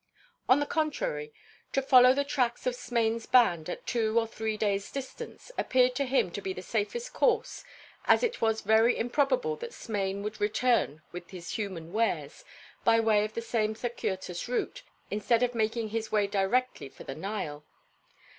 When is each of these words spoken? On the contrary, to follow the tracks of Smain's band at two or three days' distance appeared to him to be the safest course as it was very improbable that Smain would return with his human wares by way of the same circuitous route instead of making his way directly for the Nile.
On 0.49 0.59
the 0.59 0.65
contrary, 0.65 1.31
to 1.73 1.81
follow 1.83 2.11
the 2.11 2.23
tracks 2.23 2.65
of 2.65 2.73
Smain's 2.73 3.27
band 3.27 3.69
at 3.69 3.85
two 3.85 4.19
or 4.19 4.25
three 4.25 4.57
days' 4.57 4.89
distance 4.91 5.51
appeared 5.59 5.93
to 5.93 6.05
him 6.05 6.31
to 6.31 6.41
be 6.41 6.53
the 6.53 6.63
safest 6.63 7.13
course 7.13 7.63
as 8.05 8.23
it 8.23 8.41
was 8.41 8.61
very 8.61 8.97
improbable 8.97 9.55
that 9.57 9.75
Smain 9.75 10.23
would 10.23 10.41
return 10.41 11.03
with 11.11 11.29
his 11.29 11.51
human 11.51 11.93
wares 11.93 12.43
by 12.83 12.99
way 12.99 13.23
of 13.23 13.33
the 13.35 13.43
same 13.43 13.75
circuitous 13.75 14.47
route 14.47 14.81
instead 15.11 15.43
of 15.43 15.53
making 15.53 15.89
his 15.89 16.11
way 16.11 16.25
directly 16.25 16.89
for 16.89 17.03
the 17.03 17.13
Nile. 17.13 17.63